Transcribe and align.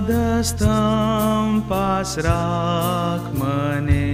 વાદસ્તંભ 0.00 0.70
pass 1.68 2.12
રાખ 2.18 3.28
મને 3.34 4.08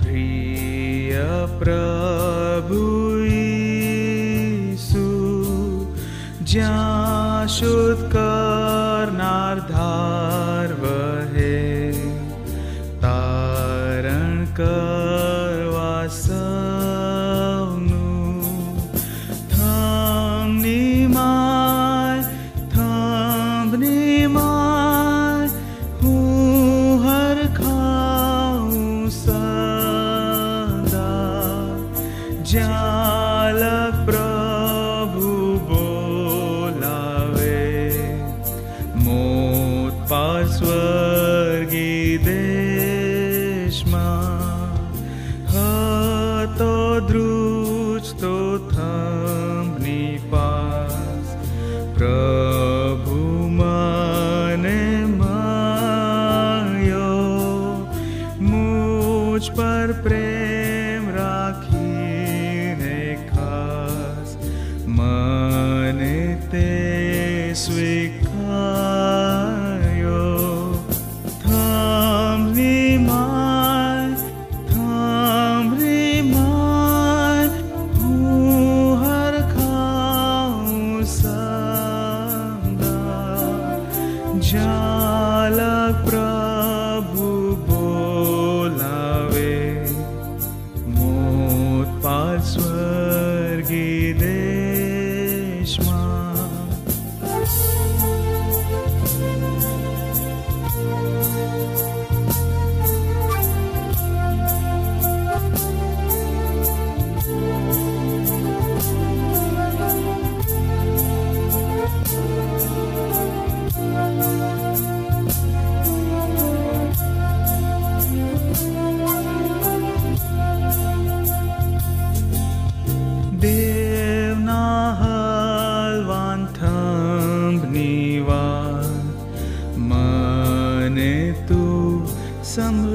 પ્રિય 0.00 1.34
પ્રભુ 1.60 2.84
ઈસુ 3.32 5.08
જ્યાં 6.44 7.48
શુદ્ધ 7.48 8.04
કરનાર 8.14 9.56
ધાર 9.68 10.39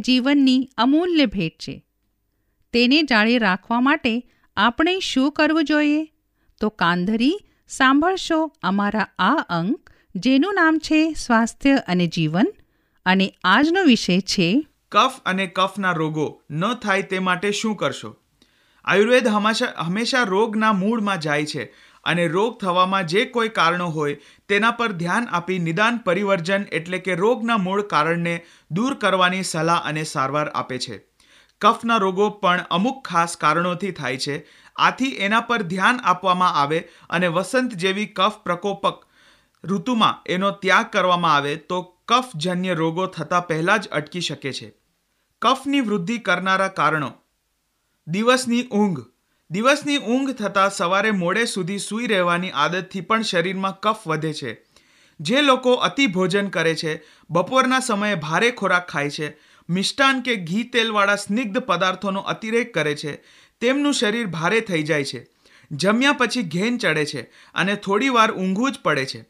જીવનની 0.00 0.70
અમૂલ્ય 0.78 1.26
ભેટ 1.26 1.52
છે. 1.58 1.84
તેને 2.72 3.02
જાળવી 3.02 3.38
રાખવા 3.38 3.80
માટે 3.80 4.22
આપણે 4.56 4.98
શું 4.98 5.32
કરવું 5.32 5.64
જોઈએ? 5.64 6.04
તો 6.60 6.68
કાંધરી, 6.68 7.38
સાંભળશો 7.68 8.52
અમારા 8.62 9.06
આ 9.18 9.34
અંક, 9.48 9.90
જેનું 10.16 10.54
નામ 10.54 10.78
છે 10.78 11.12
સ્વાસ્થ્ય 11.12 11.76
અને 11.88 12.06
જીવન, 12.06 12.46
અને 13.06 13.34
આજનો 13.44 13.82
વિષય 13.82 14.20
છે 14.20 14.66
કફ 14.92 15.12
અને 15.26 15.46
કફના 15.46 15.92
રોગો 15.92 16.42
ન 16.50 16.74
થાય 16.74 17.02
તે 17.02 17.18
માટે 17.18 17.52
શું 17.52 17.76
કરશો? 17.76 18.16
આયુર્વેદ 18.84 19.28
હંમેશા 19.28 19.66
હંમેશા 19.78 20.22
રોગના 20.22 20.72
મૂળમાં 20.72 21.20
જાય 21.20 21.46
છે. 21.46 21.74
અને 22.04 22.26
રોગ 22.26 22.60
થવામાં 22.60 23.06
જે 23.06 23.24
કોઈ 23.24 23.48
કારણો 23.48 23.88
હોય, 23.88 24.16
તેના 24.48 24.70
પર 24.70 24.92
ધ્યાન 24.92 25.28
આપી 25.32 25.58
નિદાન 25.58 25.96
પરિવર્જન 25.96 26.62
એટલે 26.72 26.98
કે 26.98 27.14
રોગના 27.14 27.56
મૂળ 27.56 27.82
કારણને 27.82 28.44
દૂર 28.70 28.94
કરવાની 28.94 29.42
સલાહ 29.42 29.82
અને 29.84 30.02
સારવાર 30.04 30.48
આપે 30.54 30.78
છે. 30.78 31.06
કફના 31.60 31.96
રોગો 31.96 32.30
પણ 32.30 32.64
અમુક 32.70 33.08
ખાસ 33.08 33.36
કારણોથી 33.36 33.90
થાય 33.90 34.16
છે. 34.16 34.46
આથી 34.76 35.08
એના 35.08 35.40
પર 35.40 35.62
ધ્યાન 35.62 36.00
આપવામાં 36.04 36.54
આવે 36.54 36.88
અને 37.10 37.26
વસંત 37.26 37.74
જેવી 37.74 38.06
કફ 38.06 38.42
પ્રકોપક 38.44 39.06
ઋતુમાં 39.64 40.22
એનો 40.26 40.50
ત્યાગ 40.50 40.90
કરવામાં 40.90 41.34
આવે 41.34 41.56
તો 41.56 41.82
કફજન્ય 42.08 42.74
રોગો 42.74 43.06
થતાં 43.06 43.46
પહેલાં 43.46 43.78
જ 43.78 43.88
અટકી 43.88 44.20
શકે 44.20 44.52
છે. 44.52 44.74
કફની 45.42 45.80
વૃદ્ધિ 45.80 46.18
કરનારા 46.18 46.68
કારણો. 46.68 47.12
દિવસની 48.06 48.68
ઊંઘ. 48.68 49.00
દિવસની 49.50 49.98
ઊંઘ 49.98 50.30
થતાં 50.30 50.70
સવારે 50.70 51.10
મોડે 51.10 51.44
સુધી 51.44 51.78
સૂઈ 51.78 52.06
રહેવાની 52.06 52.50
આદતથી 52.50 53.00
પણ 53.00 53.22
શરીરમાં 53.22 53.80
કફ 53.80 54.06
વધે 54.06 54.32
છે. 54.32 54.62
જે 55.20 55.42
લોકો 55.42 55.72
અતિ 55.72 56.06
ભોજન 56.06 56.48
કરે 56.48 56.74
છે, 56.74 57.02
બપોરના 57.30 57.78
સમયે 57.78 58.14
ભારે 58.14 58.50
ખોરાક 58.50 58.88
ખાય 58.88 59.10
છે, 59.10 59.36
મિષ્ટાન 59.68 60.20
કે 60.20 60.36
ઘી 60.36 60.62
તેલવાળા 60.62 61.16
સ્નિગ્ધ 61.16 61.58
પદાર્થોનો 61.58 62.20
અતિરેક 62.20 62.74
કરે 62.74 62.94
છે, 62.94 63.22
તેમનું 63.60 63.92
શરીર 63.92 64.26
ભારે 64.26 64.60
થઈ 64.60 64.82
જાય 64.82 65.04
છે. 65.04 65.26
જમ્યા 65.70 66.12
પછી 66.12 66.42
ઘેન 66.42 66.78
ચડે 66.78 67.04
છે 67.04 67.20
અને 67.54 67.74
થોડીવાર 67.76 68.30
ઊંઘવું 68.32 68.72
જ 68.72 68.78
પડે 68.82 69.04
છે. 69.06 69.24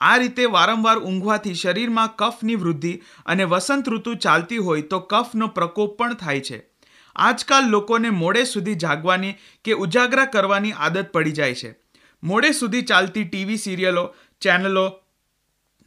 આ 0.00 0.16
રીતે 0.16 0.44
વારંવાર 0.44 0.98
ઊંઘવાથી 0.98 1.54
શરીરમાં 1.54 2.08
કફની 2.16 2.54
વૃદ્ધિ 2.54 3.02
અને 3.26 3.44
વસંત 3.44 3.88
ઋતુ 3.88 4.14
ચાલતી 4.14 4.56
હોય 4.56 4.82
તો 4.82 5.00
કફનો 5.00 5.46
પ્રકોપ 5.46 5.98
પણ 5.98 6.14
થાય 6.14 6.40
છે. 6.40 6.75
આજકાલ 7.16 7.68
લોકોને 7.68 8.10
મોડે 8.10 8.44
સુધી 8.44 8.74
જાગવાની 8.74 9.34
કે 9.64 9.72
ઉજાગરા 9.72 10.24
કરવાની 10.24 10.72
આદત 10.72 11.12
પડી 11.12 11.32
જાય 11.32 11.54
છે. 11.54 11.76
મોડે 12.22 12.50
સુધી 12.50 12.82
ચાલતી 12.82 13.24
ટીવી 13.24 13.56
સિરિયલો, 13.56 14.14
ચેનલો, 14.40 15.00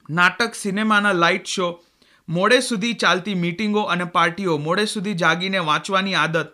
નાટક, 0.10 0.56
સિનેમાના 0.56 1.12
લાઇટ 1.12 1.46
શો, 1.46 1.84
મોડે 2.30 2.60
સુધી 2.60 2.94
ચાલતી 2.94 3.34
મીટિંગો 3.34 3.82
અને 3.82 4.04
પાર્ટીઓ, 4.04 4.58
મોડે 4.58 4.86
સુધી 4.86 5.14
જાગીને 5.14 5.58
વાંચવાની 5.58 6.14
આદત, 6.14 6.48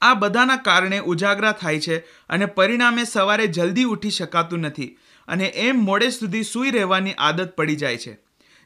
આ 0.00 0.14
બધાના 0.14 0.56
કારણે 0.56 0.98
ઉજાગરા 0.98 1.52
થાય 1.52 1.80
છે 1.80 1.98
અને 2.28 2.46
પરિણામે 2.46 3.04
સવારે 3.04 3.46
જલ્દી 3.46 3.84
ઉઠી 3.84 4.10
શકાતું 4.10 4.58
નથી 4.58 4.98
અને 5.28 5.46
એમ 5.46 5.76
મોડે 5.76 6.10
સુધી 6.10 6.42
સૂઈ 6.42 6.70
રહેવાની 6.70 7.12
આદત 7.18 7.56
પડી 7.56 7.76
જાય 7.76 7.96
છે. 7.96 8.18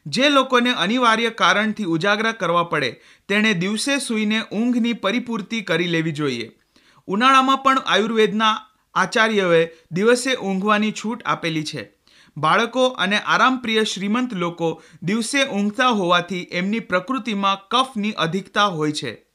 જે 0.05 0.29
લોકોને 0.29 0.71
અનિવાર્ય 0.71 1.29
કારણથી 1.29 1.83
ઉજાગરા 1.83 2.31
કરવા 2.31 2.63
પડે, 2.63 3.01
તેણે 3.27 3.53
દિવસે 3.53 3.99
સૂઈને 3.99 4.41
ઊંઘની 4.41 4.93
પરિપૂર્તિ 4.93 5.61
કરી 5.61 5.87
લેવી 5.87 6.11
જોઈએ. 6.11 6.51
ઉનાળામાં 7.07 7.57
પણ 7.57 7.77
આયુર્વેદના 7.85 8.67
આચાર્યોએ 8.93 9.69
દિવસે 9.91 10.35
ઊંઘવાની 10.35 10.91
છૂટ 10.91 11.23
આપેલી 11.25 11.63
છે. 11.63 11.91
બાળકો 12.37 12.87
અને 12.87 13.19
આરામપ્રિય 13.19 13.83
શ્રીમંત 13.83 14.33
લોકો 14.33 14.81
દિવસે 15.03 15.45
ઊંઘતા 15.45 15.87
હોવાથી 15.87 16.47
એમની 16.51 16.79
પ્રકૃતિમાં 16.79 17.57
કફની 17.67 18.11
અધિકતા 18.11 18.65
હોય 18.65 18.91
છે. 18.91 19.25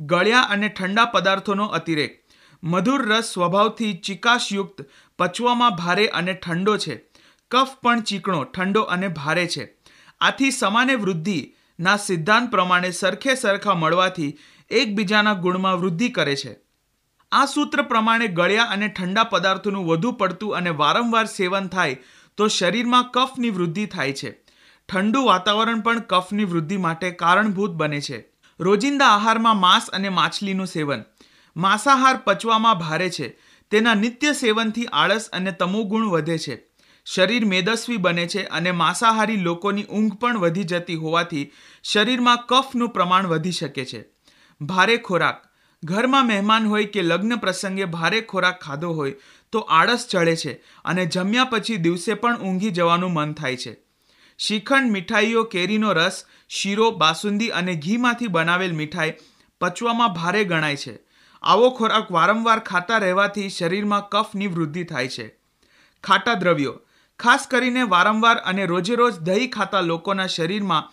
ગળ્યા 0.00 0.40
અને 0.40 0.68
ઠંડા 0.68 1.04
પદાર્થોનો 1.04 1.66
અતિરેક. 1.66 2.24
મધુર 2.62 3.08
રસ 3.08 3.24
સ્વભાવથી 3.24 3.92
ચિકાશયુક્ત, 3.92 4.84
પચવામાં 5.18 5.70
ભારે 5.70 6.06
અને 6.06 6.32
ઠંડો 6.32 6.76
છે. 6.76 7.04
કફ 7.50 7.68
પણ 7.82 8.00
ચીકણો, 8.00 8.44
ઠંડો 8.44 8.80
અને 8.80 9.08
ભારે 9.08 9.46
છે. 9.46 9.77
આથી 10.20 10.50
સમાને 10.50 10.94
વૃદ્ધિના 10.94 11.96
સિદ્ધાંત 11.96 12.50
પ્રમાણે 12.50 12.90
સરખે 12.90 13.34
સરખા 13.34 13.74
મળવાથી 13.74 14.38
એકબીજાના 14.70 15.34
ગુણમાં 15.34 15.76
વૃદ્ધિ 15.76 16.08
કરે 16.08 16.36
છે. 16.36 16.56
આ 17.32 17.46
સૂત્ર 17.46 17.82
પ્રમાણે 17.82 18.28
ગળ્યા 18.28 18.64
અને 18.64 18.88
ઠંડા 18.88 19.24
પદાર્થોનું 19.24 19.86
વધુ 19.86 20.12
પડતું 20.12 20.56
અને 20.56 20.70
વારંવાર 20.70 21.26
સેવન 21.26 21.68
થાય 21.68 21.96
તો 22.36 22.48
શરીરમાં 22.48 23.04
કફની 23.04 23.50
વૃદ્ધિ 23.50 23.86
થાય 23.86 24.12
છે. 24.12 24.30
ઠંડુ 24.88 25.24
વાતાવરણ 25.24 25.80
પણ 25.80 25.98
કફની 25.98 26.44
વૃદ્ધિ 26.44 26.76
માટે 26.76 27.10
કારણભૂત 27.10 27.70
બને 27.70 28.00
છે. 28.00 28.28
રોજિંદા 28.60 29.06
આહારમાં 29.06 29.56
માંસ 29.56 29.90
અને 29.90 30.08
માછલીનું 30.08 30.66
સેવન. 30.66 31.02
માંસાહાર 31.56 32.16
પચવામાં 32.16 32.74
ભારે 32.74 33.10
છે. 33.10 33.38
તેના 33.70 33.94
નિત્ય 33.94 34.32
સેવનથી 34.32 34.86
આળસ 34.86 35.28
અને 35.32 35.52
તમોગુણ 35.52 36.06
વધે 36.06 36.38
છે. 36.38 36.67
શરીર 37.14 37.44
મેદસ્વી 37.44 37.96
બને 37.96 38.26
છે 38.26 38.42
અને 38.42 38.70
માંસાહારી 38.70 39.36
લોકોની 39.36 39.84
ઊંઘ 39.84 40.12
પણ 40.12 40.38
વધી 40.38 40.64
જતી 40.64 40.94
હોવાથી 40.94 41.52
શરીરમાં 41.84 42.36
કફનું 42.36 42.88
પ્રમાણ 42.88 43.26
વધી 43.26 43.52
શકે 43.52 43.84
છે. 43.84 44.04
ભારે 44.60 44.96
ખોરાક. 44.96 45.48
ઘરમાં 45.84 46.26
મહેમાન 46.26 46.66
હોય 46.66 46.84
કે 46.84 47.02
લગ્ન 47.02 47.36
પ્રસંગે 47.36 47.84
ભારે 47.84 48.20
ખોરાક 48.20 48.60
ખાધો 48.60 48.92
હોય 48.92 49.14
તો 49.52 49.58
આળસ 49.58 50.06
ચડે 50.10 50.36
છે 50.36 50.52
અને 50.84 51.06
જમ્યા 51.06 51.44
પછી 51.44 51.76
દિવસે 51.76 52.14
પણ 52.14 52.36
ઊંઘી 52.36 52.70
જવાનું 52.70 53.12
મન 53.12 53.32
થાય 53.32 53.56
છે. 53.56 53.76
શ્રીખંડ 54.38 54.90
મીઠાઈઓ, 54.90 55.44
કેરીનો 55.44 55.92
રસ, 55.92 56.24
શીરો, 56.48 56.90
બાસુંદી 56.90 57.48
અને 57.48 57.74
ઘીમાંથી 57.74 58.26
બનાવેલ 58.26 58.72
મીઠાઈ 58.72 59.14
પચવામાં 59.60 60.12
ભારે 60.12 60.44
ગણાય 60.44 60.76
છે. 60.76 60.98
આવો 61.42 61.70
ખોરાક 61.70 62.12
વારંવાર 62.12 62.58
ખાતા 62.58 62.98
રહેવાથી 62.98 63.48
શરીરમાં 63.48 64.08
કફની 64.08 64.46
વૃદ્ધિ 64.46 64.84
થાય 64.84 65.08
છે. 65.08 65.38
ખાટા 66.04 66.34
દ્રવ્યો. 66.34 66.80
ખાસ 67.18 67.46
કરીને 67.46 67.82
વારંવાર 67.82 68.36
અને 68.44 68.66
રોજેરોજ 68.66 69.14
દહીં 69.18 69.50
ખાતા 69.50 69.80
લોકોના 69.80 70.26
શરીરમાં 70.26 70.88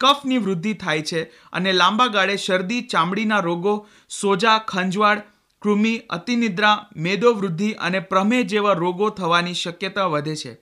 કફની 0.00 0.38
વૃદ્ધિ 0.38 0.72
થાય 0.74 1.02
છે 1.02 1.22
અને 1.52 1.72
લાંબા 1.72 2.06
ગાળે 2.06 2.36
શરદી, 2.36 2.82
ચામડીના 2.82 3.40
રોગો, 3.40 3.86
સોજા, 4.22 4.58
ખંજવાળ, 4.58 5.18
કૃમિ, 5.62 6.02
અતિનિદ્રા, 6.10 6.86
મેદો 6.96 7.32
વૃદ્ધિ 7.32 7.72
અને 7.72 8.00
પ્રમેહ 8.00 8.42
જેવા 8.42 8.72
રોગો 8.72 9.10
થવાની 9.10 9.54
શક્યતા 9.54 10.06
વધે 10.06 10.36
છે. 10.36 10.58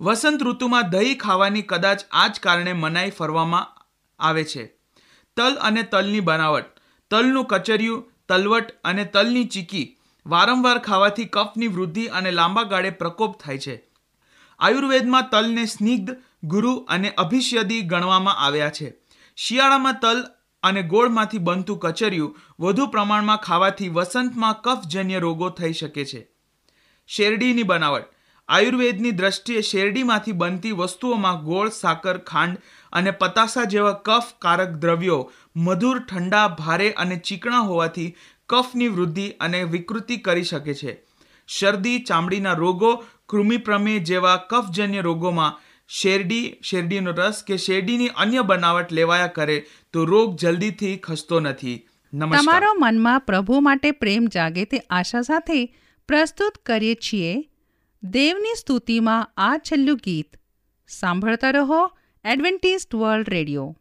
વસંત 0.00 0.42
ઋતુમાં 0.42 0.90
દહીં 0.90 1.18
ખાવાની 1.18 1.62
કદાચ 1.62 2.00
આ 2.12 2.28
જ 2.28 2.40
કારણે 2.40 2.72
મનાઈ 2.72 3.10
ફરવામાં 3.10 3.84
આવે 4.18 4.44
છે. 4.44 4.66
તલ 5.36 5.58
અને 5.60 5.82
તલની 5.82 6.20
બનાવટ. 6.20 6.64
તલનું 7.10 7.46
કચરિયું, 7.46 8.04
તલવટ 8.28 8.70
અને 8.84 9.04
તલની 9.04 9.44
ચીકી 9.44 9.98
વારંવાર 10.26 10.78
ખાવાથી 10.78 11.24
કફની 11.24 11.66
વૃદ્ધિ 11.66 12.06
અને 12.06 12.30
લાંબા 12.30 12.62
ગાળે 12.62 12.90
પ્રકોપ 12.90 13.40
થાય 13.40 13.58
છે. 13.58 13.87
આયુર્વેદમાં 14.58 15.30
તલને 15.30 15.64
સ્નિગ્ધ, 15.66 16.16
ગુરુ 16.44 16.74
અને 16.74 17.10
અભિષ્યદી 17.10 17.80
ગણવામાં 17.80 18.34
આવ્યા 18.34 18.70
છે. 18.70 18.94
શિયાળામાં 19.36 20.00
તલ 20.00 20.24
અને 20.62 20.82
ગોળમાંથી 20.82 21.38
બનતું 21.38 21.78
કચરિયું 21.78 22.38
વધુ 22.60 22.86
પ્રમાણમાં 22.86 23.36
ખાવાથી 23.36 23.88
વસંતમાં 23.88 24.62
કફજન્ય 24.62 25.18
રોગો 25.18 25.48
થઈ 25.48 25.72
શકે 25.72 26.04
છે. 26.04 26.28
શેરડીની 27.06 27.62
બનાવટ. 27.62 28.04
આયુર્વેદની 28.48 29.10
દ્રષ્ટિએ 29.10 29.60
શેરડીમાંથી 29.60 30.32
બનતી 30.32 30.70
વસ્તુઓમાં 30.72 31.44
ગોળ, 31.44 31.68
સાકર, 31.68 32.18
ખાંડ 32.18 32.58
અને 32.92 33.10
પતાસા 33.10 33.64
જેવા 33.64 33.92
કફકારક 33.92 34.68
દ્રવ્યો 34.68 35.32
મધુર, 35.56 35.98
ઠંડા, 35.98 36.48
ભારે 36.48 36.90
અને 36.90 37.16
ચીકણા 37.16 37.58
હોવાથી 37.58 38.16
કફની 38.48 38.88
વૃદ્ધિ 38.88 39.28
અને 39.30 39.64
વિકૃતિ 39.64 40.16
કરી 40.16 40.42
શકે 40.42 40.74
છે. 40.74 41.02
શરદી, 41.48 41.98
ચામડીના 41.98 42.52
રોગો 42.52 43.04
કૃમિપ્રમેહ 43.28 43.98
જેવા 44.02 44.36
કફજન્ય 44.36 45.00
રોગોમાં 45.00 45.58
શેરડી, 45.88 46.56
શેરડીનો 46.62 47.12
રસ 47.12 47.44
કે 47.46 47.56
શેરડીની 47.56 48.08
અન્ય 48.16 48.42
બનાવટ 48.42 48.92
લેવાયા 48.92 49.26
કરે 49.26 49.58
તો 49.92 50.04
રોગ 50.04 50.36
જલ્દીથી 50.36 50.96
ખસતો 50.96 51.40
નથી. 51.40 51.76
તમારો 52.12 52.72
મનમાં 52.78 53.20
પ્રભુ 53.20 53.60
માટે 53.60 53.90
પ્રેમ 53.90 54.26
જાગે 54.26 54.64
તે 54.64 54.78
આશા 54.90 55.22
સાથે 55.22 55.60
પ્રસ્તુત 56.08 56.58
કરીએ 56.66 56.94
છીએ 56.94 57.32
દેવની 58.02 58.54
સ્તુતિમાં 58.58 59.32
આ 59.36 59.58
છેલ્લું 59.58 59.96
ગીત. 60.04 60.36
સાંભળતા 60.88 61.50
રહો 61.50 61.80
એડવેન્ટિસ્ટ 62.24 62.94
વર્લ્ડ 62.94 63.28
રેડિયો. 63.28 63.76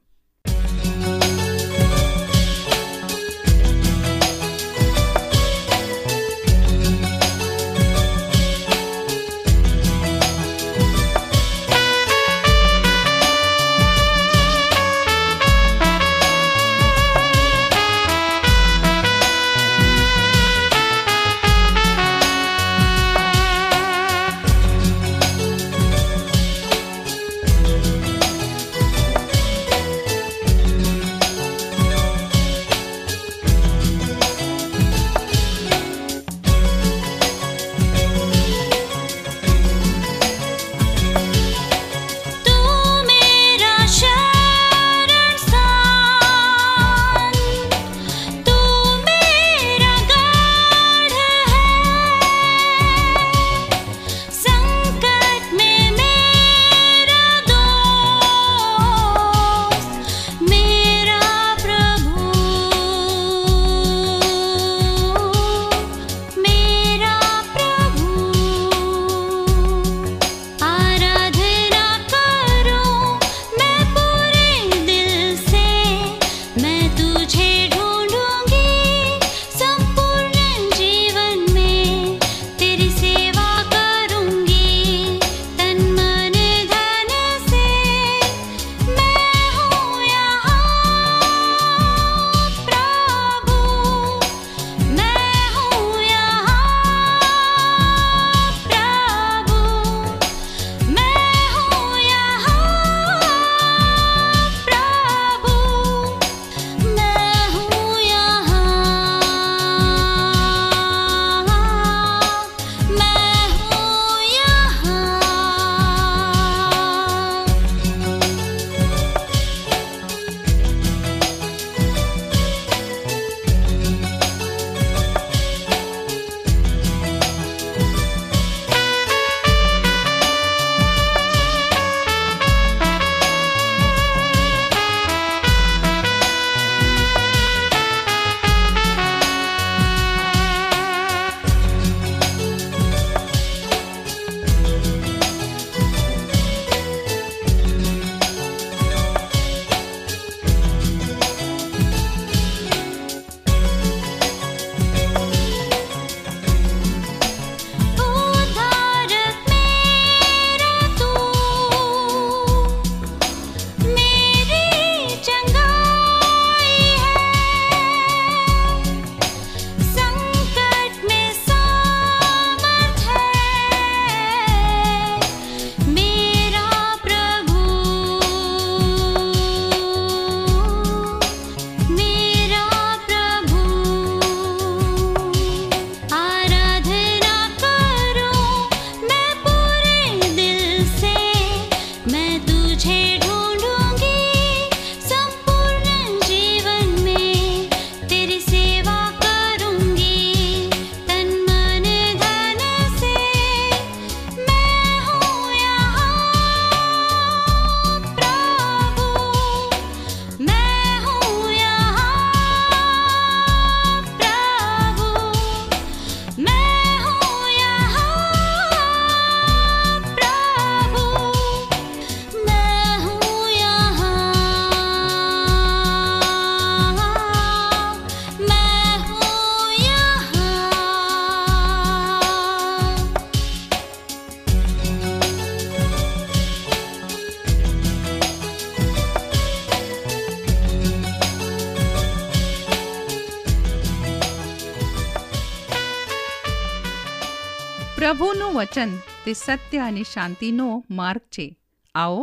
વચન 248.58 248.92
તે 249.26 249.34
સત્ય 249.34 249.80
અને 249.80 250.04
શાંતિનો 250.04 250.84
માર્ગ 250.90 251.22
છે. 251.22 251.58
આવો, 251.96 252.22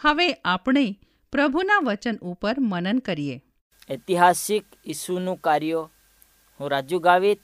હવે 0.00 0.26
આપણે 0.44 0.84
પ્રભુના 1.32 1.84
વચન 1.86 2.16
ઉપર 2.22 2.54
મનન 2.60 2.98
કરીએ. 2.98 3.36
ઐતિહાસિક 3.90 4.64
ઈસુનું 4.86 5.40
કાર્ય 5.40 5.80
હું 6.60 6.70
રાજુ 6.70 6.98
ગાવિત, 6.98 7.40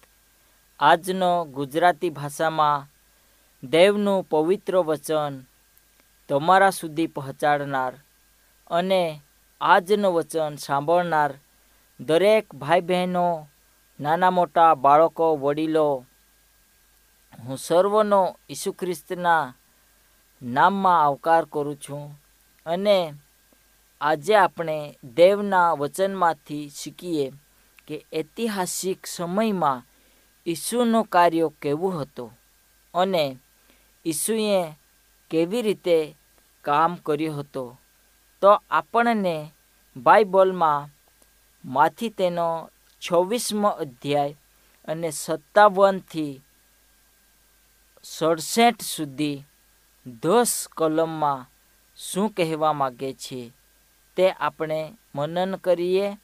આજનો 0.81 1.45
ગુજરાતી 1.45 2.11
ભાષામાં 2.11 2.87
દેવનું 3.63 4.25
પવિત્ર 4.25 4.77
વચન 4.77 5.35
તમારા 6.29 6.71
સુધી 6.71 7.07
પહોંચાડનાર 7.07 7.95
અને 8.71 9.03
આજનું 9.61 10.15
વચન 10.15 10.55
સાંભળનાર 10.57 11.33
દરેક 12.01 12.55
ભાઈ 12.55 12.81
બહેનો 12.81 13.27
નાના 14.01 14.31
મોટા 14.31 14.75
બાળકો, 14.75 15.37
વડીલો 15.37 15.89
હું 17.47 17.57
સર્વનો 17.57 18.39
ઈસુ 18.51 18.73
ખ્રિસ્તના 18.73 19.55
નામમાં 20.43 21.05
આવકાર 21.05 21.45
કરું 21.45 21.77
છું 21.77 22.23
અને 22.67 23.15
આજે 24.01 24.35
આપણે 24.35 24.99
દેવના 25.15 25.73
વચનમાંથી 25.73 26.69
શીખીએ 26.69 27.33
કે 27.89 28.05
ઐતિહાસિક 28.15 29.07
સમયમાં 29.07 29.83
ઈસુનું 30.47 31.05
કાર્ય 31.05 31.51
કેવું 31.63 32.03
હતું 32.03 32.39
અને 32.95 33.39
ઈસુએ 34.07 34.75
કેવી 35.31 35.63
રીતે 35.63 36.17
કામ 36.63 36.95
કર્યું 36.95 37.41
હતું. 37.41 37.81
તો 38.41 38.63
આપણને 38.71 39.53
બાઇબલમાં 39.97 40.89
માંથી 41.65 42.09
તેનો 42.09 42.71
છવ્વીસમો 43.03 43.69
અધ્યાય 43.69 44.37
અને 44.89 45.11
સત્તાવનથી 45.11 46.41
સડસઠ 48.13 48.83
સુધી 48.83 49.45
દસ 50.07 50.69
કલમમાં 50.77 51.47
શું 51.97 52.29
કહેવા 52.31 52.73
માગે 52.73 53.13
છે 53.13 53.53
તે 54.17 54.31
આપણે 54.31 54.81
મનન 55.15 55.57
કરીએ. 55.57 56.19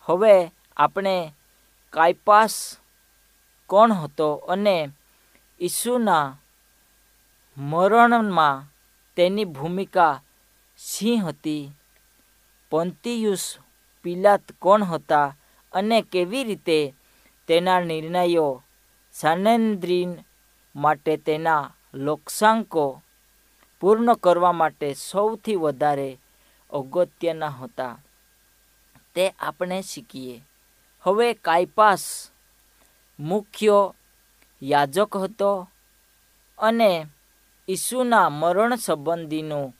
હવે 0.00 0.52
આપણે 0.76 1.34
કાયપાસ 1.90 2.76
કોણ 3.66 3.92
હતો 3.92 4.28
અને 4.34 4.88
ઈસુના 5.60 6.36
મરણમાં 7.56 8.64
તેની 9.16 9.44
ભૂમિકા 9.44 10.22
સિંહ 10.78 11.24
હતી? 11.24 11.72
પંતિયુસ 12.70 13.58
પિલાત 14.02 14.44
કોણ 14.58 14.82
હતા 14.84 15.36
અને 15.72 16.02
કેવી 16.02 16.44
રીતે 16.44 16.94
તેના 17.48 17.80
નિર્ણયો 17.80 18.62
સાનેન્દ્રીન 19.12 20.12
માટે 20.76 21.16
તેના 21.16 21.74
લોકસાંકો 21.94 23.02
પૂર્ણ 23.80 24.14
કરવા 24.14 24.52
માટે 24.52 24.94
સૌથી 24.94 25.56
વધારે 25.56 26.18
અગત્યના 26.70 27.48
હતા. 27.48 28.02
તે 29.14 29.28
આપણે 29.28 29.82
શીખીએ. 29.82 30.44
હવે 31.00 31.34
કાયપાસ 31.34 32.30
મુખ્ય 33.20 33.94
યાજક 34.62 35.16
હતો 35.16 35.68
અને 36.58 37.06
ઈસુના 37.68 38.28
મરણ 38.28 38.76
સંબંધીનું 38.76 39.76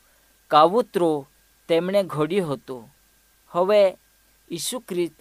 કાવતરું 0.49 1.29
તેમણે 1.69 2.03
ઘડ્યું 2.03 2.53
હતું. 2.53 2.95
હવે 3.49 3.99
ઈસુ 4.51 4.81
ખ્રિસ્ત 4.81 5.15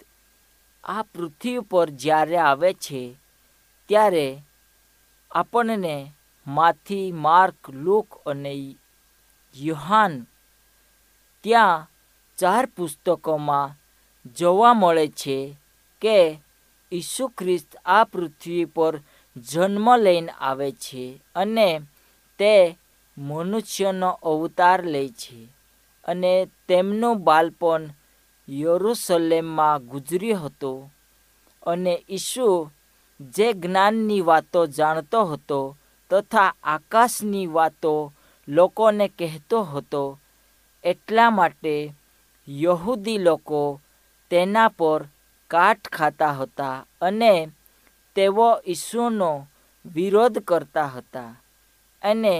આ 0.84 1.02
પૃથ્વી 1.02 1.58
પર 1.58 1.90
જ્યારે 1.90 2.36
આવે 2.36 2.72
છે, 2.72 3.16
ત્યારે 3.88 4.42
આપણને 5.32 5.94
માથી 6.46 7.12
માર્ક, 7.14 7.60
લુક 7.74 8.08
અને 8.26 8.52
યુહાન 9.54 10.14
ત્યાં 11.44 11.86
ચાર 12.38 12.64
પુસ્તકોમાં 12.66 13.74
જોવા 14.36 14.74
મળે 14.74 15.06
છે 15.10 15.36
કે 16.02 16.16
ઈસુ 16.92 17.24
ખ્રિસ્ત 17.28 17.70
આ 17.86 18.04
પૃથ્વી 18.04 18.64
પર 18.66 18.94
જન્મ 19.36 19.86
લઈને 19.96 20.32
આવે 20.40 20.68
છે 20.84 21.04
અને 21.34 21.68
તે 22.40 22.52
મનુષ્યનો 23.16 24.10
અવતાર 24.22 24.80
લે 24.84 25.02
છે 25.12 25.38
અને 26.04 26.32
તેમનું 26.68 27.22
બાળપણ 27.26 27.84
યરુસલેમમાં 28.48 29.82
ગુજર્યું 29.82 30.42
હતું 30.42 30.80
અને 31.62 31.94
ઈસુ 32.08 32.48
જે 33.20 33.52
જ્ઞાનની 33.54 34.20
વાતો 34.20 34.60
જાણતો 34.66 35.20
હતો 35.24 35.76
તથા 36.10 36.54
આકાશની 36.64 37.46
વાતો 37.46 38.12
લોકોને 38.48 39.06
કહેતો 39.08 39.58
હતો, 39.64 40.18
એટલા 40.84 41.30
માટે 41.30 41.74
યહૂદી 42.48 43.18
લોકો 43.18 43.80
તેના 44.30 44.68
પર 44.68 45.02
કાટ 45.50 45.82
ખાતા 45.88 46.32
હતા 46.32 46.84
અને 47.00 47.32
તેઓ 48.16 48.48
ઈસુનો 48.66 49.30
વિરોધ 49.84 50.38
કરતા 50.38 50.86
હતા 50.86 51.30
અને 52.02 52.34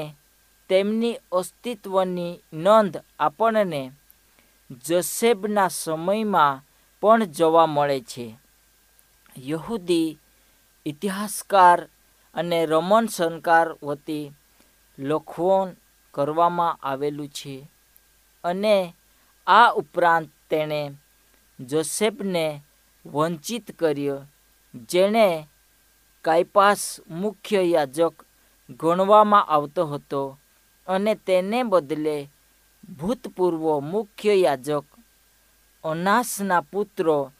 તેમની 0.70 1.20
અસ્તિત્વની 1.32 2.40
નોંધ 2.52 2.96
આપણને 3.20 3.82
જસેબના 4.84 5.68
સમયમાં 5.68 6.62
પણ 7.00 7.24
જોવા 7.24 7.66
મળે 7.66 8.00
છે. 8.00 8.26
યહૂદી 9.36 10.18
ઇતિહાસકાર 10.86 11.88
અને 12.34 12.66
રમણ 12.66 13.06
શણકાર 13.06 13.76
વતી 13.82 14.32
લખવણ 14.98 15.74
કરવામાં 16.14 16.78
આવેલું 16.82 17.28
છે 17.28 17.70
અને 18.44 18.94
આ 19.46 19.72
ઉપરાંત 19.72 20.28
તેણે 20.50 20.90
જોસેફને 21.60 22.62
વંચિત 23.06 23.78
કર્યો, 23.78 24.22
જેણે 24.74 25.46
કાયપાસ 26.22 27.00
મુખ્ય 27.10 27.62
યાજક 27.62 28.24
ગણવામાં 28.70 29.46
આવતો 29.46 29.86
હતો 29.86 30.38
અને 30.86 31.14
તેને 31.14 31.62
બદલે 31.62 32.30
ભૂતપૂર્વ 33.00 33.80
મુખ્ય 33.80 34.34
યાજક 34.34 34.84
અનાસના 35.84 36.60
પુત્રો 36.60 37.32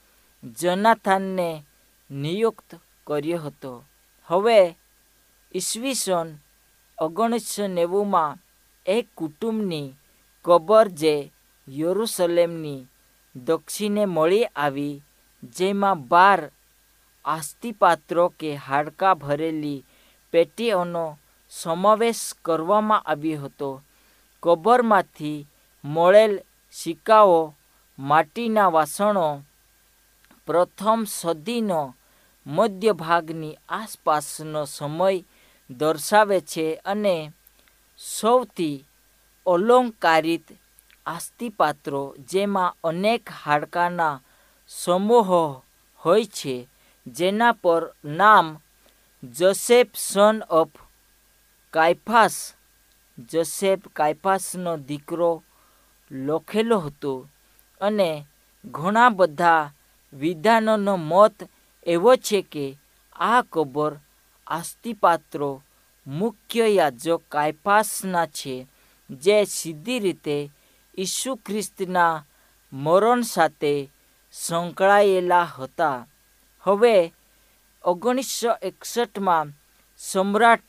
જનાથાનને 0.60 1.64
નિયુક્ત 2.10 2.74
કર્યો 3.10 3.38
હતો. 3.38 3.84
હવે 4.26 4.76
ઈસવીસન 5.54 6.38
ઓગણીસો 6.98 7.66
નેવુંમાં 7.66 8.38
એક 8.86 9.06
કુટુંબની 9.14 9.94
કબર 10.44 10.88
જે 10.88 11.32
યરુસલેમની 11.68 12.86
દક્ષિણે 13.36 14.04
મળી 14.04 14.44
આવી, 14.44 15.02
જેમાં 15.42 16.02
બાર 16.08 16.40
આસ્તિપાત્રો 17.24 18.28
કે 18.38 18.56
હાડકાં 18.56 19.18
ભરેલી 19.18 19.84
પેટીઓનો 20.30 21.18
સમાવેશ 21.50 22.34
કરવામાં 22.44 23.06
આવ્યો 23.06 23.42
હતો. 23.42 23.70
કબરમાંથી 24.42 25.46
મળેલ 25.84 26.34
સિક્કાઓ, 26.70 27.54
માટીના 27.98 28.68
વાસણો, 28.68 29.28
પ્રથમ 30.46 31.00
સદીનો 31.04 31.94
મધ્ય 32.50 32.92
ભાગની 32.92 33.58
આસપાસનો 33.68 34.62
સમય 34.66 35.24
દર્શાવે 35.70 36.38
છે 36.40 36.66
અને 36.84 37.16
સૌથી 37.98 38.84
અલંકારિત 39.46 40.46
આસ્તિપાત્રો 41.06 42.02
જેમાં 42.30 42.74
અનેક 42.84 43.22
હાડકાના 43.42 44.22
સમૂહો 44.70 45.42
હોય 46.02 46.26
છે, 46.28 46.56
જેના 47.06 47.52
પર 47.52 47.82
નામ 48.10 48.46
Joseph 49.22 49.92
son 50.00 50.36
of 50.50 50.74
Caiaphas 51.74 52.36
Joseph 53.30 53.82
કાયફાસનો 53.88 54.72
દીકરો 54.78 55.32
લખેલો 56.10 56.78
હતો 56.78 57.12
અને 57.80 58.10
ઘણા 58.64 59.10
બધા 59.10 59.70
વિધાનોનો 60.12 60.94
મત 61.10 61.36
એવો 61.86 62.12
છે 62.16 62.40
કે 62.42 62.66
આ 63.16 63.42
કબર 63.42 63.92
આસ્તિપાત્રો 64.46 65.62
મુખ્ય 66.06 66.66
યાજક 66.68 67.22
કાયફાસના 67.28 68.26
છે, 68.26 68.66
જે 69.10 69.36
સીધી 69.46 69.98
રીતે 69.98 70.50
ઈસુ 70.98 71.36
ખ્રિસ્તના 71.36 72.24
મરણ 72.72 73.22
સાથે 73.24 73.74
સંકળાયેલા 74.34 75.52
હતા. 75.56 76.06
હવે 76.64 77.12
ઓગણીસો 77.84 78.52
એકસઠમાં 78.60 79.48
સમ્રાટ 80.00 80.66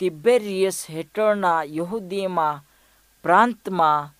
તિબેરિયસ 0.00 0.78
હેઠળના 0.88 1.60
યહૂદીમાં 1.76 2.62
પ્રાંતમાં 3.24 4.10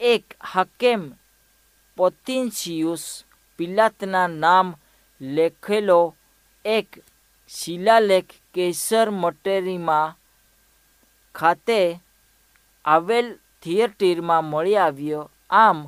એક 0.00 0.24
હાકેમ 0.52 1.02
પોતિન્સિયુસ 1.96 3.04
પિલાતના 3.58 4.28
નામ 4.28 4.68
લેખેલો 5.32 6.14
એક 6.64 6.88
શિલાલેખ 7.48 8.32
કેસર 8.54 9.10
મટેરીમાં 9.10 10.16
ખાતે 11.34 12.00
આવેલ 12.84 13.28
થિયેટરમાં 13.62 14.44
મળી 14.44 14.76
આવ્યો. 14.76 15.30
આમ, 15.50 15.78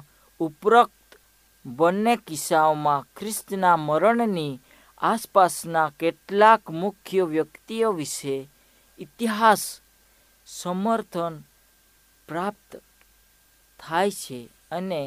ઉપરોક્ત 0.40 1.18
બંને 1.64 2.16
કિસ્સાઓમાં 2.16 3.06
ખ્રિસ્તના 3.16 3.76
મરણની 3.76 4.60
આસપાસના 5.00 5.94
કેટલાક 6.00 6.62
મુખ્ય 6.70 7.24
વ્યક્તિઓ 7.24 7.92
વિશે 7.92 8.36
ઇતિહાસ 8.98 9.82
સમર્થન 10.46 11.34
પ્રાપ્ત 12.28 12.70
થાય 13.80 14.10
છે 14.10 14.40
અને 14.70 15.02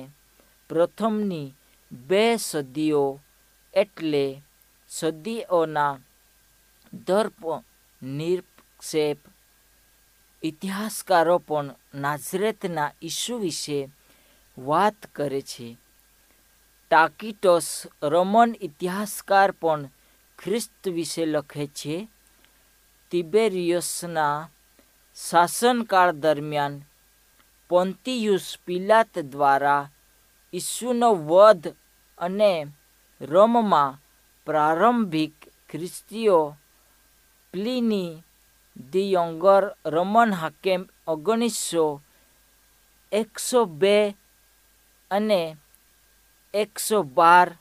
પ્રથમની 0.70 1.56
બે 1.92 2.38
સદીઓ 2.38 3.06
એટલે 3.82 4.26
સદીઓના 4.90 5.94
દર્પ 6.94 7.42
નિરક્ષેપ 8.02 9.20
ઇતિહાસકારો 10.44 11.38
પણ 11.38 11.76
નાઝરેતના 11.96 12.92
ઈસુ 13.02 13.36
વિશે 13.38 13.80
વાત 14.58 15.00
કરે 15.16 15.42
છે. 15.42 15.68
ટાકીટોસ 16.92 17.68
રોમન 18.04 18.56
ઇતિહાસકાર 18.62 19.52
પણ 19.52 19.90
ખ્રિસ્ત 20.40 20.88
વિશે 20.88 21.24
લખે 21.26 21.66
છે. 21.80 22.08
તિબેરિયસના 23.12 24.50
શાસનકાળ 25.16 26.12
દરમિયાન 26.12 26.76
પોન્તિયુસ 27.70 28.48
પિલાત 28.66 29.20
દ્વારા 29.20 29.84
ઈસુનો 30.54 31.10
વધ 31.30 31.68
અને 32.18 32.54
રોમમાં 33.22 33.98
પ્રારંભિક 34.46 35.34
ખ્રિસ્તીઓ 35.68 36.56
પ્લિની 37.54 38.24
ધી 38.92 39.14
યંગર 39.14 39.64
રોમન 39.86 40.34
હાકેમ 40.34 40.82
ઓગણીસો 41.08 42.02
એકસો 43.12 43.66
બે 43.66 44.16
અને 45.12 45.58
એકસો 46.54 47.04
બાર, 47.04 47.58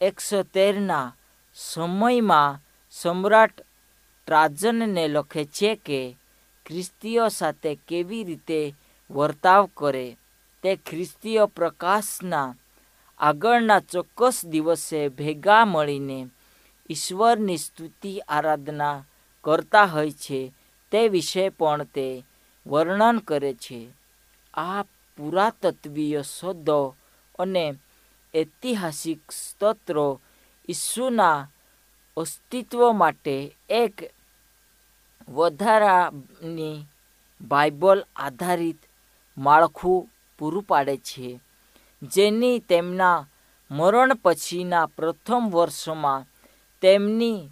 એકસો 0.00 0.42
તેરના 0.42 1.14
સમયમાં 1.54 2.60
સમ્રાટ 2.90 3.56
ટ્રાજનને 4.28 5.08
લખે 5.08 5.44
છે 5.44 5.76
કે 5.76 6.16
ખ્રિસ્તીઓ 6.66 7.28
સાથે 7.28 7.78
કેવી 7.88 8.24
રીતે 8.24 8.74
વર્તાવ 9.10 9.66
કરે 9.74 10.16
તે 10.62 10.76
ખ્રિસ્તીય 10.76 11.46
પ્રકાશના 11.46 12.54
આગળના 13.20 13.80
ચોક્કસ 13.80 14.46
દિવસે 14.46 15.08
ભેગા 15.08 15.64
મળીને 15.64 16.28
ઈશ્વરની 16.90 17.56
સ્તુતિ 17.56 18.20
આરાધના 18.20 19.04
કરતા 19.44 19.84
હોય 19.84 20.10
છે, 20.10 20.52
તે 20.90 21.08
વિશે 21.08 21.48
પણ 21.48 21.84
તે 21.84 22.24
વર્ણન 22.66 23.18
કરે 23.18 23.54
છે. 23.54 23.88
આ 24.54 24.82
પુરાતત્વીય 25.18 26.22
શોધો 26.22 26.94
અને 27.38 27.74
ઐતિહાસિક 28.34 29.32
સ્તોત્રો 29.32 30.20
ઈસુના 30.68 31.48
અસ્તિત્વ 32.16 32.92
માટે 32.92 33.56
એક 33.68 34.12
વધારાની 35.28 36.86
બાઇબલ 37.40 38.04
આધારિત 38.16 38.78
માળખું 39.38 40.08
પૂરું 40.38 40.62
પાડે 40.62 40.96
છે. 40.96 41.40
જેની 42.14 42.58
તેમના 42.60 43.26
મરણ 43.70 44.12
પછીના 44.22 44.86
પ્રથમ 44.86 45.44
વર્ષોમાં 45.50 46.26
તેમની 46.82 47.50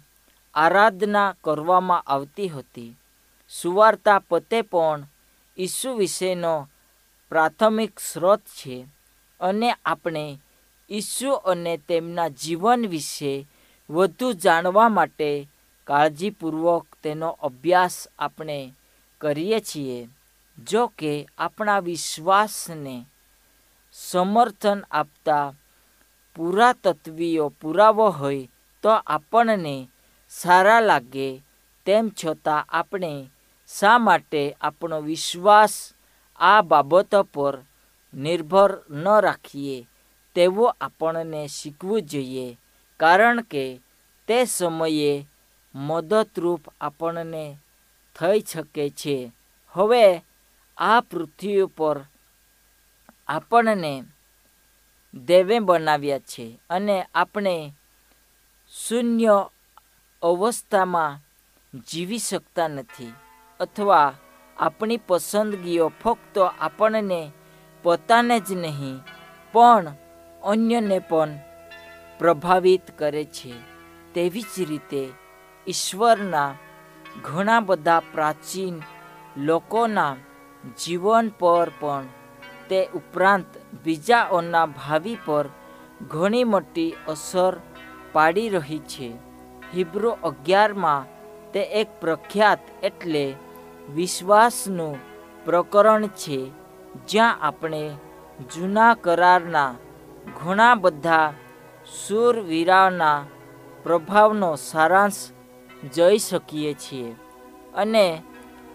આરાધના 0.55 1.35
કરવામાં 1.43 2.07
આવતી 2.07 2.47
હતી. 2.47 2.97
સુવાર્તા 3.51 4.19
પોતે 4.19 4.61
પણ 4.61 5.07
ઈસુ 5.57 5.89
વિશેનો 5.97 6.53
પ્રાથમિક 7.31 7.99
સ્ત્રોત 7.99 8.41
છે 8.57 8.75
અને 9.39 9.69
આપણે 9.85 10.39
ઈસુ 10.89 11.31
અને 11.45 11.73
તેમના 11.77 12.29
જીવન 12.41 12.81
વિશે 12.87 13.47
વધુ 13.89 14.27
જાણવા 14.33 14.89
માટે 14.89 15.29
કાળજીપૂર્વક 15.87 16.85
તેનો 17.03 17.29
અભ્યાસ 17.41 17.97
આપણે 18.19 18.59
કરીએ 19.21 19.59
છીએ. 19.59 19.99
જો 20.57 20.87
કે 20.87 21.13
આપણા 21.37 21.79
વિશ્વાસને 21.79 22.95
સમર્થન 23.95 24.79
આપતા 24.91 25.53
પુરાતત્વીઓ 26.35 27.45
પુરાવો 27.61 28.07
હોય 28.09 28.49
તો 28.83 28.91
આપણને 29.07 29.75
સારા 30.29 30.79
લાગે, 30.79 31.29
તેમ 31.85 32.05
છતાં 32.09 32.67
આપણે 32.69 33.11
શા 33.69 33.97
માટે 33.97 34.41
આપણો 34.61 34.97
વિશ્વાસ 35.01 35.73
આ 36.39 36.61
બાબતો 36.61 37.19
પર 37.23 37.55
નિર્ભર 38.13 38.71
ન 38.89 39.05
રાખીએ? 39.21 39.87
તેવું 40.35 40.75
આપણને 40.81 41.41
શીખવું 41.47 42.01
જોઈએ, 42.01 42.47
કારણ 42.99 43.41
કે 43.41 43.65
તે 44.27 44.37
સમયે 44.45 45.13
મદદરૂપ 45.75 46.63
આપણને 46.81 47.45
થઈ 48.15 48.39
શકે 48.39 48.85
છે. 48.89 49.17
હવે 49.75 50.05
આ 50.77 50.99
પૃથ્વી 51.01 51.61
ઉપર 51.61 51.97
આપણને 53.27 54.03
દેવે 55.13 55.59
બનાવ્યા 55.59 56.19
છે 56.19 56.59
અને 56.69 57.05
આપણે 57.15 57.73
શૂન્ય 58.87 59.49
અવસ્થામાં 60.21 61.19
જીવી 61.91 62.17
શકતા 62.17 62.67
નથી 62.67 63.13
અથવા 63.59 64.13
આપણી 64.57 64.97
પસંદગીઓ 64.97 65.91
ફક્ત 66.03 66.37
આપણને 66.37 67.31
પોતાને 67.83 68.39
જ 68.39 68.53
નહીં, 68.53 68.99
પણ 69.51 69.93
અન્યને 70.43 70.99
પણ 70.99 71.39
પ્રભાવિત 72.19 72.97
કરે 72.97 73.23
છે. 73.23 73.53
તેવી 74.13 74.41
જ 74.41 74.61
રીતે 74.69 75.09
ઈશ્વરના 75.67 76.55
ઘણા 77.23 77.59
બધા 77.59 77.99
પ્રાચીન 77.99 78.81
લોકોના 79.37 80.15
જીવન 80.83 81.29
પર 81.39 81.71
પણ 81.79 82.05
તે 82.69 82.79
ઉપરાંત 82.93 83.45
બીજાઓના 83.83 84.65
ભાવિ 84.65 85.17
પર 85.25 85.45
ઘણી 86.09 86.43
મોટી 86.43 86.95
અસર 87.07 87.53
પાડી 88.13 88.49
રહી 88.49 88.79
છે. 88.79 89.09
હિબ્રુ 89.75 90.09
અગિયારમાં 90.23 91.07
તે 91.51 91.61
એક 91.81 91.89
પ્રખ્યાત 92.01 92.59
એટલે 92.83 93.35
વિશ્વાસનું 93.95 94.99
પ્રકરણ 95.45 96.07
છે, 96.07 96.51
જ્યાં 97.07 97.41
આપણે 97.41 97.83
જૂના 98.53 98.93
કરારના 98.93 99.71
ઘણા 100.43 100.75
બધા 100.75 101.33
સુરવીરાના 102.07 103.25
પ્રભાવનો 103.83 104.55
સારાંશ 104.55 105.31
જોઈ 105.95 106.17
શકીએ 106.17 106.73
છીએ. 106.73 107.15
અને 107.75 108.23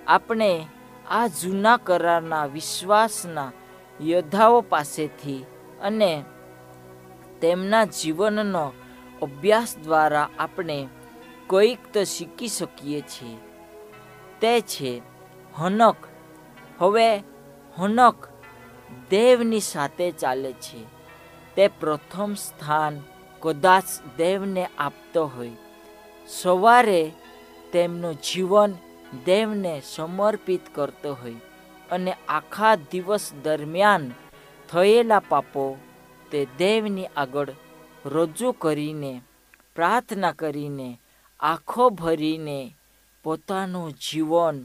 આપણે 0.07 0.67
આ 1.11 1.27
જૂના 1.27 1.77
કરારના 1.77 2.47
વિશ્વાસના 2.47 3.53
યોદ્ધાઓ 4.01 4.61
પાસેથી 4.61 5.45
અને 5.81 6.25
તેમના 7.41 7.85
જીવનનો 7.85 8.73
અભ્યાસ 9.23 9.77
દ્વારા 9.83 10.31
આપણે 10.39 10.89
કંઈક 11.47 11.79
તો 11.93 12.05
શીખી 12.05 12.49
શકીએ 12.49 13.01
છીએ. 13.01 13.37
તે 14.41 14.61
છે 14.61 15.03
હનક. 15.57 15.97
હવે 16.79 17.19
હનક 17.79 18.29
દેવની 19.11 19.61
સાથે 19.61 20.11
ચાલે 20.11 20.53
છે. 20.53 20.85
તે 21.57 21.69
પ્રથમ 21.69 22.35
સ્થાન 22.35 23.01
કદાચ 23.41 23.85
દેવને 24.17 24.69
આપતો 24.79 25.27
હોય. 25.27 25.51
સવારે 26.29 27.13
તેમનું 27.73 28.15
જીવન 28.15 28.73
દેવને 29.25 29.83
સમર્પિત 29.85 30.61
કરતો 30.75 31.15
હોય. 31.15 31.35
અને 31.91 32.13
આખા 32.29 32.77
દિવસ 32.91 33.25
દરમિયાન 33.45 34.05
થયેલા 34.69 35.21
પાપો 35.21 35.65
તે 36.31 36.41
દેવની 36.59 37.13
આગળ 37.17 37.51
રજૂ 38.05 38.53
કરીને, 38.53 39.23
પ્રાર્થના 39.75 40.33
કરીને, 40.33 40.99
આંખો 41.41 41.91
ભરીને 41.91 42.59
પોતાનું 43.25 43.95
જીવન 43.95 44.57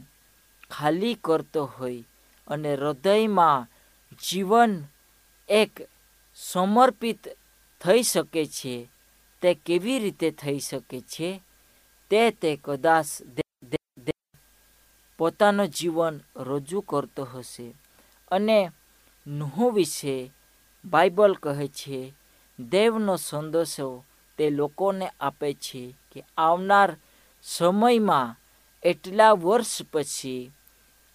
ખાલી 0.70 1.14
કરતો 1.14 1.62
હોય 1.64 2.06
અને 2.48 2.72
હૃદયમાં 2.76 3.68
જીવન 4.22 4.72
એક 5.48 5.72
સમર્પિત 6.38 7.22
થઈ 7.80 8.02
શકે 8.02 8.42
છે, 8.46 8.88
તે 9.42 9.54
કેવી 9.54 9.98
રીતે 9.98 10.30
થઈ 10.30 10.60
શકે 10.60 11.00
છે, 11.00 11.30
તે 12.10 12.30
તે 12.30 12.50
કદાચ 12.56 13.06
પોતાનું 15.18 15.68
જીવન 15.68 16.20
રજૂ 16.36 16.80
કરતો 16.80 17.24
હશે. 17.24 17.74
અને 18.30 18.70
નુહ 19.26 19.72
વિશે 19.72 20.32
બાઇબલ 20.84 21.34
કહે 21.34 21.68
છે, 21.68 22.12
દેવનો 22.58 23.16
સંદેશો 23.16 24.04
તે 24.38 24.50
લોકોને 24.50 25.08
આપે 25.20 25.54
છે 25.54 25.94
કે 26.12 26.24
આવનાર 26.38 26.96
સમયમાં 27.42 28.36
એટલા 28.82 29.32
વર્ષ 29.32 29.82
પછી 29.92 30.50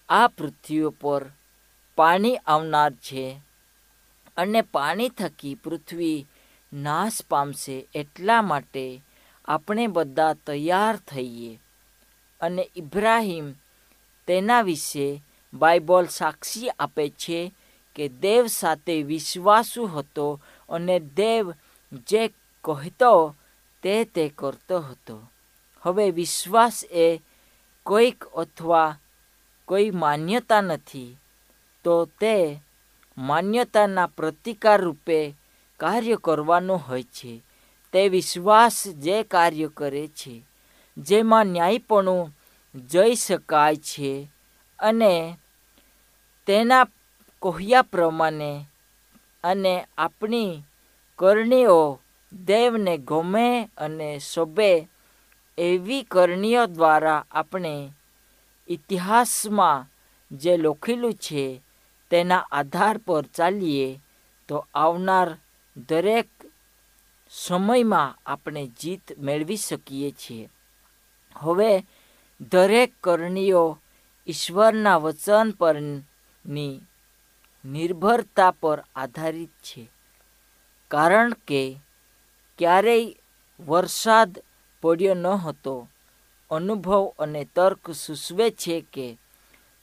આ 0.10 0.28
પૃથ્વી 0.28 0.90
પર 1.02 1.26
પાણી 1.96 2.36
આવનાર 2.36 2.92
છે 2.92 3.42
અને 4.38 4.62
પાણી 4.62 5.10
થકી 5.10 5.56
પૃથ્વી 5.56 6.28
નાશ 6.74 7.22
પામશે 7.30 7.88
એટલા 7.96 8.42
માટે 8.42 9.02
આપણે 9.46 9.88
બધા 9.88 10.34
તૈયાર 10.34 10.96
થઈએ. 10.96 11.60
અને 12.42 12.70
ઇબ્રાહિમ 12.76 13.54
તેના 14.28 14.62
વિશે 14.62 15.24
બાઇબલ 15.54 16.06
સાક્ષી 16.06 16.70
આપે 16.70 17.10
છે 17.10 17.54
કે 17.96 18.10
દેવ 18.10 18.46
સાથે 18.46 19.04
વિશ્વાસુ 19.04 19.86
હતો 19.86 20.40
અને 20.70 21.00
દેવ 21.00 21.52
જે 22.08 22.28
કહેતો 22.64 23.36
તે 23.84 24.04
તે 24.04 24.32
કરતો 24.36 24.80
હતો. 24.80 25.32
હવે 25.82 26.12
વિશ્વાસ 26.12 26.86
એ 26.92 27.20
કોઈક 27.84 28.24
અથવા 28.24 28.98
કોઈ 29.66 29.92
માન્યતા 29.92 30.62
નથી, 30.62 31.18
તો 31.84 32.06
તે 32.06 32.62
માન્યતાના 33.18 34.08
પ્રતિકાર 34.08 34.82
રૂપે 34.82 35.36
કાર્ય 35.80 36.18
કરવાનું 36.24 36.78
હોય 36.78 37.04
છે. 37.04 37.42
તે 37.94 38.08
વિશ્વાસ 38.08 38.88
જે 38.88 39.24
કાર્ય 39.24 39.68
કરે 39.68 40.08
છે, 40.08 40.42
જેમાં 40.98 41.46
ન્યાયપણું 41.46 42.38
જઈ 42.76 43.16
શકાય 43.16 43.76
છે 43.76 44.30
અને 44.80 45.38
તેના 46.46 46.86
કહ્યા 47.42 47.82
પ્રમાણે 47.82 48.66
અને 49.44 49.74
આપણી 49.98 50.64
કરણીઓ 51.20 52.00
દેવને 52.34 52.98
ગમે 52.98 53.70
અને 53.78 54.20
શોભે 54.20 54.88
એવી 55.58 56.04
કરણીઓ 56.04 56.66
દ્વારા 56.66 57.26
આપણે 57.32 57.94
ઇતિહાસમાં 58.68 59.88
જે 60.32 60.54
લખેલું 60.58 61.14
છે 61.14 61.62
તેના 62.12 62.48
આધાર 62.52 62.98
પર 62.98 63.26
ચાલીએ 63.26 64.00
તો 64.48 64.66
આવનાર 64.74 65.30
દરેક 65.88 66.30
સમયમાં 67.30 68.18
આપણે 68.26 68.64
જીત 68.80 69.06
મેળવી 69.20 69.58
શકીએ 69.58 70.12
છીએ. 70.12 70.50
હવે 71.36 71.86
દરેક 72.49 72.93
કરણીઓ 73.04 73.80
ઈશ્વરના 74.27 74.97
વચન 74.97 75.51
પરની 75.51 76.82
નિર્ભરતા 77.65 78.51
પર 78.51 78.84
આધારિત 78.95 79.49
છે. 79.49 79.91
કારણ 80.88 81.34
કે 81.47 81.80
ક્યારેય 82.58 83.15
વરસાદ 83.60 84.43
પડ્યો 84.82 85.13
ન 85.13 85.27
હતો, 85.27 85.88
અનુભવ 86.51 87.13
અને 87.19 87.47
તર્ક 87.56 87.91
સૂચવે 87.91 88.51
છે 88.51 88.86
કે 88.93 89.17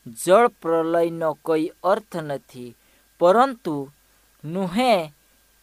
જળ 0.06 0.48
પ્રલયનો 0.48 1.38
કોઈ 1.42 1.72
અર્થ 1.84 2.16
નથી, 2.16 2.76
પરંતુ 3.18 3.90
નુહે 4.44 5.12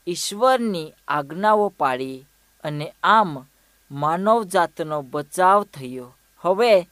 ઈશ્વરની 0.08 0.93
આજ્ઞાઓ 1.08 1.69
પાળી 1.69 2.25
અને 2.63 2.93
આમ 3.03 3.45
માનવજાતનો 3.91 5.01
બચાવ 5.01 5.63
થયો. 5.63 6.13
હવે 6.45 6.88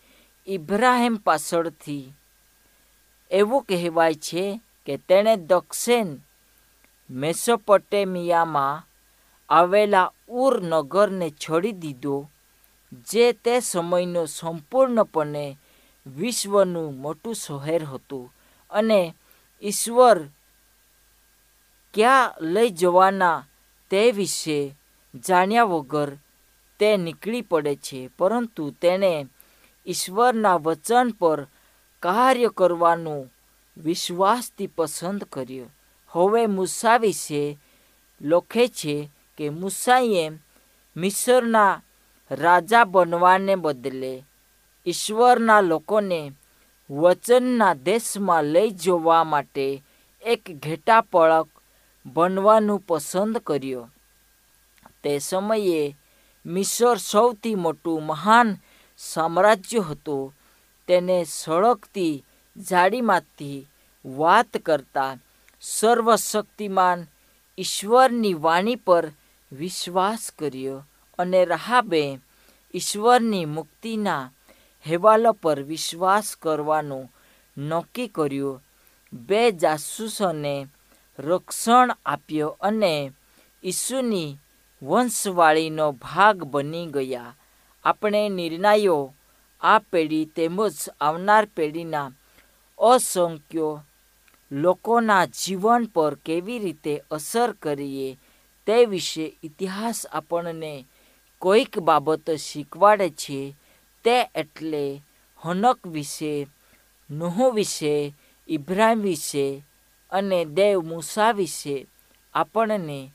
ઇબ્રાહિમ 0.47 1.15
પાછળથી 1.15 2.13
એવું 3.31 3.65
કહેવાય 3.65 4.15
છે 4.15 4.61
કે 4.85 4.97
તેણે 4.97 5.35
દક્ષિણ 5.35 6.21
મેસોપોટેમિયામાં 7.09 8.83
આવેલા 9.49 10.13
ઉર 10.27 10.53
નગરને 10.61 11.27
છોડી 11.31 11.71
દીધો, 11.71 12.17
જે 13.09 13.25
તે 13.33 13.59
સમયનો 13.61 14.25
સંપૂર્ણપણે 14.25 15.45
વિશ્વનું 16.05 16.97
મોટું 16.97 17.35
શહેર 17.35 17.83
હતું 17.85 18.31
અને 18.69 19.01
ઈશ્વર 19.63 20.19
ક્યાં 21.93 22.33
લઈ 22.53 22.69
જવાના 22.69 23.45
તે 23.91 24.11
વિશે 24.11 24.59
જાણ્યા 25.13 25.63
વગર 25.63 26.11
તે 26.79 26.97
નીકળી 26.97 27.41
પડે 27.41 27.73
છે. 27.75 28.09
પરંતુ 28.17 28.63
તેણે 28.81 29.27
ઈશ્વરના 29.87 30.55
વચન 30.55 31.09
પર 31.09 31.47
કાર્ય 31.99 32.49
કરવાનું 32.49 33.31
વિશ્વાસથી 33.77 34.67
પસંદ 34.67 35.23
કર્યો. 35.23 35.65
હવે 36.09 36.45
મૂસા 36.45 36.97
વિશે 36.97 37.59
લખે 38.21 38.67
છે 38.67 39.09
કે 39.37 39.49
મૂસાએ 39.49 40.31
મિસરના 40.97 41.81
રાજા 42.31 42.83
બનવાને 42.83 43.55
બદલે 43.55 44.23
ઈશ્વરના 44.87 45.61
લોકોને 45.61 46.31
વચનના 46.89 47.73
દેશમાં 47.73 48.43
લઈ 48.43 48.69
જવા 48.69 49.23
માટે 49.23 49.83
એક 50.21 50.41
ઘેટા 50.63 51.01
પળક 51.01 51.47
બનવાનું 52.05 52.79
પસંદ 52.79 53.37
કર્યો. 53.37 53.89
તે 55.03 55.19
સમયે 55.19 55.95
મિસર 56.45 56.97
સૌથી 56.97 57.55
મોટું 57.55 58.05
મહાન 58.05 58.57
સામ્રાજ્ય 59.11 59.79
હતું, 59.79 60.33
તેને 60.87 61.25
સળગતી 61.29 62.23
જાડીમાંથી 62.57 63.67
વાત 64.05 64.57
કરતા 64.57 65.17
સર્વશક્તિમાન 65.61 67.05
ઈશ્વરની 67.57 68.33
વાણી 68.33 68.75
પર 68.75 69.11
વિશ્વાસ 69.51 70.31
કર્યો 70.39 70.83
અને 71.19 71.45
રહાબે 71.45 72.19
ઈશ્વરની 72.75 73.45
મુક્તિના 73.45 74.31
હેવાલો 74.87 75.31
પર 75.31 75.61
વિશ્વાસ 75.61 76.35
કરવાનું 76.35 77.11
નક્કી 77.57 78.07
કર્યું. 78.07 78.63
બે 79.13 79.51
જાસૂસોને 79.51 80.67
રક્ષણ 81.19 81.97
આપ્યો 82.05 82.57
અને 82.61 83.11
ઈસુની 83.63 84.37
વંશવાળીનો 84.83 85.91
ભાગ 85.91 86.43
બની 86.43 86.87
ગયા. 86.87 87.35
આપણે 87.85 88.29
નિર્ણયો 88.29 89.13
આ 89.61 89.79
પેઢી 89.79 90.25
તેમજ 90.25 90.89
આવનાર 91.01 91.45
પેઢીના 91.45 92.11
અસંખ્ય 92.79 93.83
લોકોના 94.51 95.25
જીવન 95.25 95.85
પર 95.85 96.15
કેવી 96.15 96.59
રીતે 96.59 97.03
અસર 97.11 97.51
કરીએ 97.51 98.17
તે 98.67 98.85
વિશે 98.85 99.25
ઇતિહાસ 99.43 100.07
આપણને 100.11 100.85
કોઈક 101.39 101.79
બાબત 101.79 102.29
શીખવાડે 102.37 103.09
છે 103.09 103.55
તે 104.05 104.29
એટલે 104.35 105.01
હનક 105.41 105.79
વિશે, 105.85 106.47
નુહ 107.09 107.51
વિશે, 107.53 108.13
ઇબ્રાહિમ 108.49 109.01
વિશે 109.01 109.63
અને 110.11 110.45
દેવ 110.45 110.83
મૂસા 110.83 111.31
વિશે 111.31 111.87
આપણને 112.33 113.11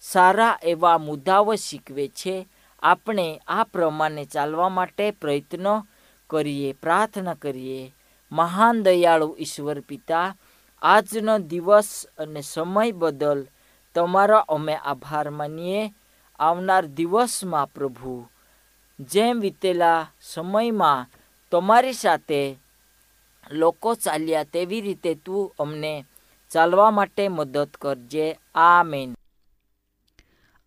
સારા 0.00 0.58
એવા 0.62 0.98
મુદ્દાઓ 0.98 1.56
શીખવે 1.56 2.08
છે 2.08 2.46
આપણે 2.82 3.40
આ 3.48 3.64
પ્રમાણે 3.64 4.24
ચાલવા 4.24 4.68
માટે 4.68 5.10
પ્રયત્નો 5.10 5.86
કરીએ, 6.30 6.72
પ્રાર્થના 6.72 7.34
કરીએ. 7.34 7.94
મહાન 8.32 8.82
દયાળુ 8.82 9.36
ઈશ્વર 9.38 9.80
પિતા, 9.80 10.36
આજનો 10.82 11.38
દિવસ 11.38 12.06
અને 12.18 12.40
સમય 12.40 12.90
બદલ 12.90 13.46
તમારો 13.94 14.38
અમે 14.38 14.74
આભાર 14.74 15.30
માનીએ. 15.30 15.94
આવનાર 16.38 16.86
દિવસમાં 16.86 17.72
પ્રભુ, 17.72 18.28
જેમ 19.00 19.40
વીતેલા 19.40 20.10
સમયમાં 20.20 21.08
તમારી 21.50 21.92
સાથે 21.92 22.58
લોકો 23.50 23.94
ચાલ્યા 23.94 24.42
તેવી 24.42 24.80
રીતે 24.80 25.14
તું 25.14 25.52
અમને 25.58 26.04
ચાલવા 26.50 26.90
માટે 26.90 27.28
મદદ 27.28 27.68
કરજે. 27.80 28.38
આ 28.54 28.82
મેન 28.82 29.14